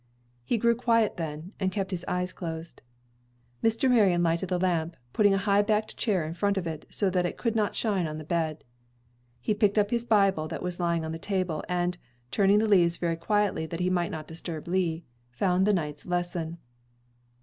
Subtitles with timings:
[0.43, 2.81] He grew quiet then, and kept his eyes closed.
[3.63, 3.87] Mr.
[3.87, 7.23] Marion lighted the lamp, putting a high backed chair in front of it, so that
[7.27, 8.63] it could not shine on the bed.
[9.39, 11.99] He picked up his Bible that was lying on the table, and,
[12.31, 16.57] turning the leaves very quietly that he might not disturb Lee, found the night's lesson.